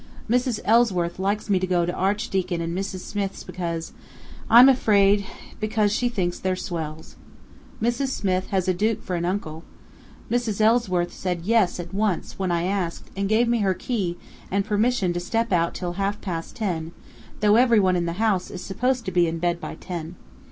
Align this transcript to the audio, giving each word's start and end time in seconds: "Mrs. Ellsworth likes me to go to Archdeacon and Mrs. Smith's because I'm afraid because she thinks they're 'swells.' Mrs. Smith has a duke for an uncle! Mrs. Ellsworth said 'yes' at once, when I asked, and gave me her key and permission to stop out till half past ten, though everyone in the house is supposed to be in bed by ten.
"Mrs. 0.27 0.59
Ellsworth 0.65 1.19
likes 1.19 1.47
me 1.47 1.59
to 1.59 1.67
go 1.67 1.85
to 1.85 1.93
Archdeacon 1.93 2.59
and 2.59 2.75
Mrs. 2.75 3.01
Smith's 3.01 3.43
because 3.43 3.93
I'm 4.49 4.67
afraid 4.67 5.23
because 5.59 5.91
she 5.93 6.09
thinks 6.09 6.39
they're 6.39 6.55
'swells.' 6.55 7.17
Mrs. 7.79 8.07
Smith 8.07 8.47
has 8.47 8.67
a 8.67 8.73
duke 8.73 9.03
for 9.03 9.15
an 9.15 9.25
uncle! 9.25 9.63
Mrs. 10.27 10.59
Ellsworth 10.59 11.13
said 11.13 11.43
'yes' 11.43 11.79
at 11.79 11.93
once, 11.93 12.39
when 12.39 12.49
I 12.51 12.63
asked, 12.63 13.11
and 13.15 13.29
gave 13.29 13.47
me 13.47 13.59
her 13.59 13.75
key 13.75 14.17
and 14.49 14.65
permission 14.65 15.13
to 15.13 15.19
stop 15.19 15.53
out 15.53 15.75
till 15.75 15.93
half 15.93 16.19
past 16.19 16.55
ten, 16.55 16.93
though 17.39 17.55
everyone 17.55 17.95
in 17.95 18.07
the 18.07 18.13
house 18.13 18.49
is 18.49 18.63
supposed 18.63 19.05
to 19.05 19.11
be 19.11 19.27
in 19.27 19.37
bed 19.37 19.61
by 19.61 19.75
ten. 19.75 20.15